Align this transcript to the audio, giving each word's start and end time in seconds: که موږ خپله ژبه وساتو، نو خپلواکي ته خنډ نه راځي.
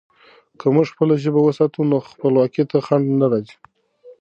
که 0.59 0.65
موږ 0.73 0.87
خپله 0.93 1.15
ژبه 1.23 1.41
وساتو، 1.43 1.79
نو 1.91 1.97
خپلواکي 2.11 2.63
ته 2.69 2.77
خنډ 2.85 3.05
نه 3.19 3.27
راځي. 3.31 3.55